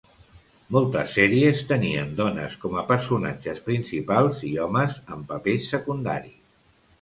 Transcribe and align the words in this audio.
Moltes 0.75 1.11
sèries 1.17 1.59
tenien 1.71 2.15
dones 2.19 2.55
com 2.63 2.79
a 2.79 2.85
personatges 2.93 3.61
principals 3.69 4.41
i 4.49 4.51
homes 4.65 4.99
en 5.17 5.23
papers 5.35 5.71
secundaris. 5.77 6.35